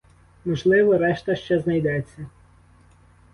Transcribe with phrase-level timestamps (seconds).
[0.45, 2.21] Можливо, решта ще знайдеться.